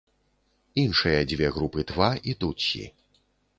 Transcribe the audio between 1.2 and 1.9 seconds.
дзве групы